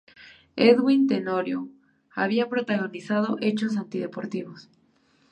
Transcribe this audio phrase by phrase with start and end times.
[0.55, 1.67] Edwin Tenorio
[2.15, 4.67] ha protagonizado hechos anti-deportivos.